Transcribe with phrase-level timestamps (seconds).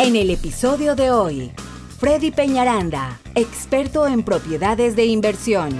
[0.00, 1.50] En el episodio de hoy,
[1.98, 5.76] Freddy Peñaranda, experto en propiedades de inversión.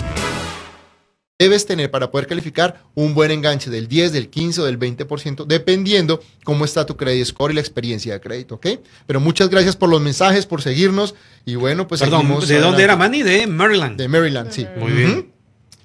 [1.38, 5.46] Debes tener para poder calificar un buen enganche del 10, del 15 o del 20%,
[5.46, 8.66] dependiendo cómo está tu credit score y la experiencia de crédito, ¿ok?
[9.06, 11.14] Pero muchas gracias por los mensajes, por seguirnos
[11.44, 13.22] y bueno, pues Perdón, ¿de dónde era Manny?
[13.22, 13.96] De Maryland.
[13.96, 14.66] De Maryland, sí.
[14.78, 15.32] Muy bien.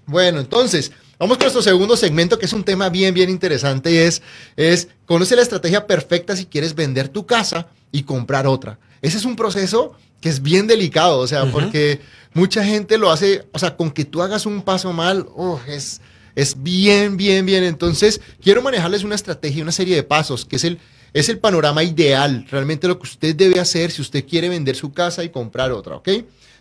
[0.08, 3.98] Bueno, entonces, vamos con nuestro segundo segmento, que es un tema bien, bien interesante, y
[3.98, 4.24] es,
[4.56, 8.78] es conoce la estrategia perfecta si quieres vender tu casa y comprar otra.
[9.02, 12.02] Ese es un proceso que es bien delicado, o sea, porque
[12.34, 16.02] mucha gente lo hace, o sea, con que tú hagas un paso mal, oh, es,
[16.36, 17.64] es bien, bien, bien.
[17.64, 20.80] Entonces, quiero manejarles una estrategia, una serie de pasos, que es el,
[21.14, 24.92] es el panorama ideal, realmente lo que usted debe hacer si usted quiere vender su
[24.92, 26.10] casa y comprar otra, ¿ok?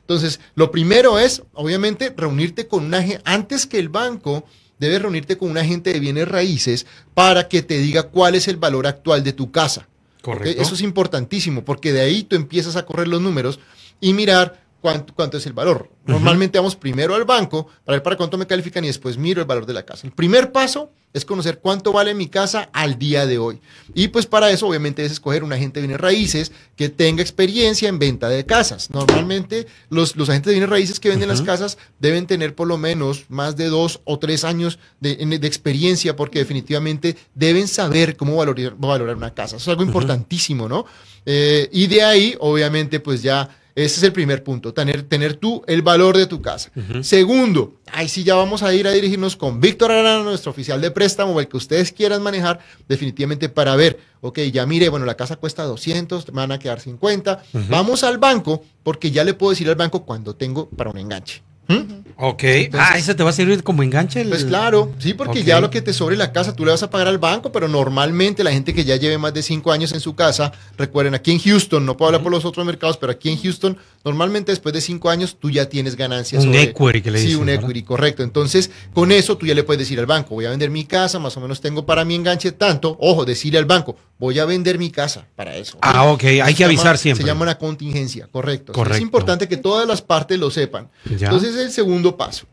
[0.00, 4.44] Entonces, lo primero es, obviamente, reunirte con un agente, antes que el banco,
[4.80, 8.56] debes reunirte con un agente de bienes raíces para que te diga cuál es el
[8.56, 9.88] valor actual de tu casa.
[10.22, 10.62] Correcto.
[10.62, 13.60] Eso es importantísimo, porque de ahí tú empiezas a correr los números
[14.00, 15.88] y mirar cuánto, cuánto es el valor.
[16.04, 19.46] Normalmente vamos primero al banco para ver para cuánto me califican y después miro el
[19.46, 20.06] valor de la casa.
[20.06, 23.60] El primer paso es conocer cuánto vale mi casa al día de hoy.
[23.94, 27.88] Y pues para eso obviamente es escoger un agente de bienes raíces que tenga experiencia
[27.88, 28.90] en venta de casas.
[28.90, 32.78] Normalmente los, los agentes de bienes raíces que venden las casas deben tener por lo
[32.78, 38.36] menos más de dos o tres años de, de experiencia porque definitivamente deben saber cómo
[38.36, 39.56] valorar, valorar una casa.
[39.56, 40.86] Eso es algo importantísimo, ¿no?
[41.24, 45.62] Eh, y de ahí, obviamente, pues ya ese es el primer punto, tener, tener tú
[45.66, 46.70] el valor de tu casa.
[47.02, 50.90] Segundo, ahí sí ya vamos a ir a dirigirnos con Víctor Arana, nuestro oficial de
[50.90, 55.16] préstamo, o el que ustedes quieran manejar, definitivamente para ver, ok, ya mire, bueno, la
[55.16, 57.64] casa cuesta 200, me van a quedar 50, Ujú.
[57.68, 61.42] vamos al banco, porque ya le puedo decir al banco cuando tengo para un enganche.
[61.68, 62.02] ¿Mm?
[62.16, 62.42] Ok.
[62.44, 64.20] Entonces- ah, ese te va a servir como enganche.
[64.20, 66.82] el- Pues claro, sí, porque ya lo que te sobre la casa tú le vas
[66.82, 69.92] a pagar al banco, pero normalmente la gente que ya lleve más de cinco años
[69.92, 73.12] en su casa, recuerden, aquí en Houston, no puedo hablar por los otros mercados, pero
[73.12, 76.44] aquí en Houston, normalmente después de cinco años tú ya tienes ganancias.
[76.44, 77.64] Un sobre- equity que le Sí, dicen, un ¿verdad?
[77.64, 78.22] equity, correcto.
[78.22, 81.18] Entonces, con eso tú ya le puedes decir al banco, voy a vender mi casa,
[81.18, 82.96] más o menos tengo para mi enganche tanto.
[83.00, 85.78] Ojo, decirle al banco, voy a vender mi casa para eso.
[85.80, 87.22] Ah, ok, hay Se que llama- avisar siempre.
[87.24, 88.72] Se llama una contingencia, correcto.
[88.72, 88.96] Correcto.
[88.96, 90.88] Es importante que todas las partes lo sepan.
[91.18, 91.26] Ya.
[91.28, 92.46] Entonces, es el segundo paso.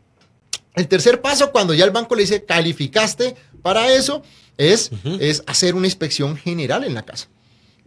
[0.74, 4.22] El tercer paso, cuando ya el banco le dice calificaste para eso,
[4.56, 7.28] es, es hacer una inspección general en la casa.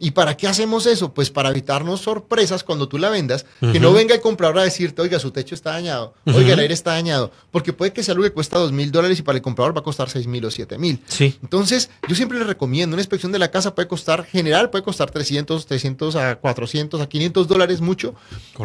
[0.04, 1.14] ¿Y para qué hacemos eso?
[1.14, 5.02] Pues para evitarnos sorpresas cuando tú la vendas, que no venga el comprador a decirte,
[5.02, 8.26] oiga, su techo está dañado, oiga, el aire está dañado, porque puede que sea algo
[8.26, 10.52] que cuesta dos mil dólares y para el comprador va a costar seis mil o
[10.52, 11.02] siete mil.
[11.08, 11.40] Sí.
[11.42, 15.10] Entonces, yo siempre les recomiendo, una inspección de la casa puede costar, general puede costar
[15.10, 18.14] 300, 300 a 400, a 500 dólares mucho,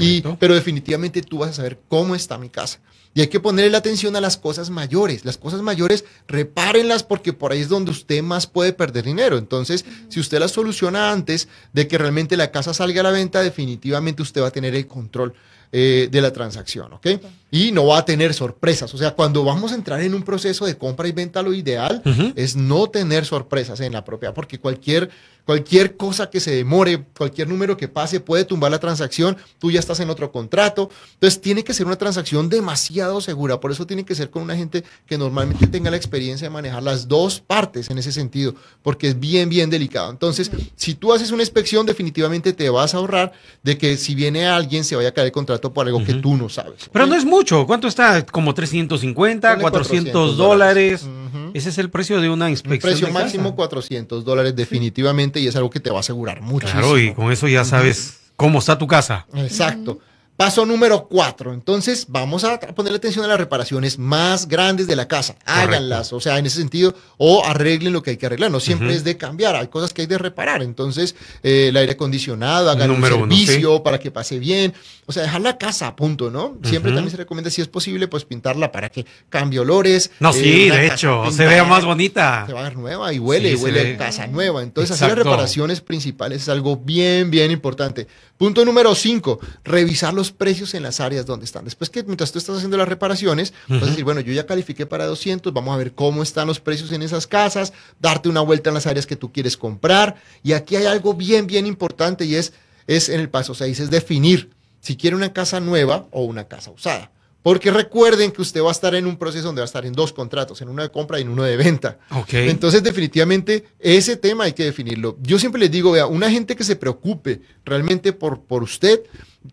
[0.00, 2.80] y, pero definitivamente tú vas a saber cómo está mi casa.
[3.14, 5.24] Y hay que ponerle la atención a las cosas mayores.
[5.24, 9.38] Las cosas mayores, repárenlas porque por ahí es donde usted más puede perder dinero.
[9.38, 11.27] Entonces, si usted las soluciona antes
[11.72, 14.86] de que realmente la casa salga a la venta, definitivamente usted va a tener el
[14.86, 15.34] control
[15.70, 17.06] eh, de la transacción, ¿ok?
[17.50, 18.92] Y no va a tener sorpresas.
[18.94, 22.02] O sea, cuando vamos a entrar en un proceso de compra y venta, lo ideal
[22.04, 22.32] Ujú.
[22.36, 25.08] es no tener sorpresas en la propiedad, porque cualquier,
[25.46, 29.80] cualquier cosa que se demore, cualquier número que pase puede tumbar la transacción, tú ya
[29.80, 30.90] estás en otro contrato.
[31.14, 33.58] Entonces, tiene que ser una transacción demasiado segura.
[33.60, 36.82] Por eso tiene que ser con una gente que normalmente tenga la experiencia de manejar
[36.82, 40.10] las dos partes en ese sentido, porque es bien, bien delicado.
[40.10, 43.32] Entonces, si tú haces una inspección, definitivamente te vas a ahorrar
[43.62, 46.20] de que si viene alguien se vaya a caer el contrato por algo que Ujú.
[46.20, 46.90] tú no sabes.
[46.92, 47.66] Pero no es mucho.
[47.66, 48.24] ¿Cuánto está?
[48.26, 51.06] Como 350, Ponle 400 dólares.
[51.54, 52.80] Ese es el precio de una Un inspección.
[52.90, 53.56] precio de máximo casa.
[53.56, 56.80] 400 dólares definitivamente y es algo que te va a asegurar muchísimo.
[56.80, 59.26] Claro, y con eso ya sabes cómo está tu casa.
[59.34, 59.98] Exacto.
[60.38, 61.52] Paso número cuatro.
[61.52, 65.34] Entonces, vamos a ponerle atención a las reparaciones más grandes de la casa.
[65.44, 68.48] Háganlas, o sea, en ese sentido, o arreglen lo que hay que arreglar.
[68.52, 70.62] No siempre es de cambiar, hay cosas que hay de reparar.
[70.62, 74.74] Entonces, eh, el aire acondicionado, hagan Número un uno, servicio para que pase bien.
[75.06, 76.56] O sea, dejar la casa a punto, ¿no?
[76.62, 80.12] Siempre también se recomienda, si es posible, pues pintarla para que cambie olores.
[80.20, 82.44] No, Eh, sí, de hecho, se vea más bonita.
[82.46, 83.94] se va a ver nueva y huele, Sí, huele ve.
[83.94, 84.62] a casa nueva.
[84.62, 88.06] Entonces, hacer las reparaciones principales es algo bien, bien importante.
[88.36, 91.64] Punto número cinco, revisar los precios en las áreas donde están.
[91.64, 94.86] Después que mientras tú estás haciendo las reparaciones, vas a decir, bueno, yo ya califiqué
[94.86, 98.70] para 200, vamos a ver cómo están los precios en esas casas, darte una vuelta
[98.70, 100.16] en las áreas que tú quieres comprar.
[100.42, 102.52] Y aquí hay algo bien, bien importante y es,
[102.86, 106.70] es en el paso 6, es definir si quiere una casa nueva o una casa
[106.70, 107.10] usada.
[107.42, 109.92] Porque recuerden que usted va a estar en un proceso donde va a estar en
[109.92, 111.98] dos contratos, en uno de compra y en uno de venta.
[112.10, 112.34] Ok.
[112.34, 115.16] Entonces, definitivamente, ese tema hay que definirlo.
[115.22, 119.02] Yo siempre les digo, vea, una gente que se preocupe realmente por, por usted,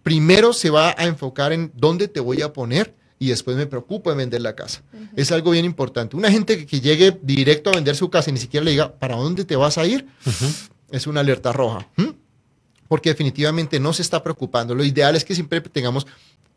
[0.04, 4.12] primero se va a enfocar en dónde te voy a poner y después me preocupo
[4.12, 4.82] en vender la casa.
[5.16, 6.18] Es algo bien importante.
[6.18, 8.94] Una gente que, que llegue directo a vender su casa y ni siquiera le diga,
[8.94, 10.08] ¿para dónde te vas a ir?
[10.90, 11.88] Es una alerta roja.
[12.88, 14.76] porque definitivamente no se está preocupando.
[14.76, 16.06] Lo ideal es que siempre tengamos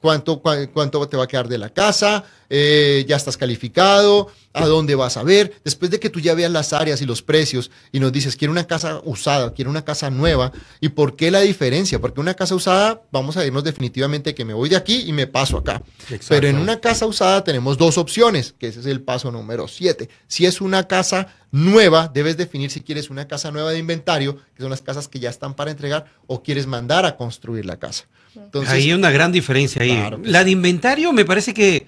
[0.01, 4.29] cuánto, cuánto te va a quedar de la casa, eh, ya estás calificado,
[4.63, 5.53] a dónde vas a ver.
[5.65, 8.53] Después de que tú ya veas las áreas y los precios y nos dices, quiero
[8.53, 12.01] una casa usada, quiero una casa nueva, ¿y por qué la diferencia?
[12.01, 15.27] Porque una casa usada, vamos a irnos definitivamente que me voy de aquí y me
[15.27, 15.83] paso acá.
[16.03, 16.27] Exacto.
[16.29, 20.09] Pero en una casa usada tenemos dos opciones, que ese es el paso número 7.
[20.27, 24.63] Si es una casa nueva, debes definir si quieres una casa nueva de inventario, que
[24.63, 28.05] son las casas que ya están para entregar, o quieres mandar a construir la casa.
[28.37, 29.97] Entonces, Hay una gran diferencia ahí.
[29.97, 31.87] Claro la de inventario me parece que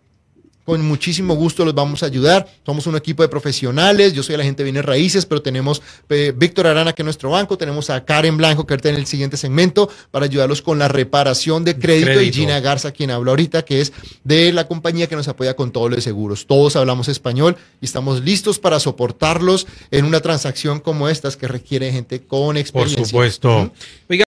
[0.65, 2.47] Con muchísimo gusto los vamos a ayudar.
[2.65, 4.13] Somos un equipo de profesionales.
[4.13, 7.29] Yo soy la gente de bienes raíces, pero tenemos eh, Víctor Arana, que es nuestro
[7.29, 7.55] banco.
[7.55, 11.63] Tenemos a Karen Blanco, que ahorita en el siguiente segmento, para ayudarlos con la reparación
[11.63, 12.19] de crédito.
[12.19, 12.33] Y.
[12.33, 13.93] Gina Garza, quien habla ahorita, que es
[14.23, 16.47] de la compañía que nos apoya con todo lo de seguros.
[16.47, 21.91] Todos hablamos español y estamos listos para soportarlos en una transacción como estas que requiere
[21.91, 23.05] gente con Por experiencia.
[23.05, 23.55] supuesto.
[23.57, 23.71] Ujú.
[24.09, 24.25] Oiga,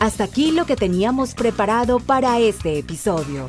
[0.00, 3.48] Hasta aquí lo que teníamos preparado para este episodio.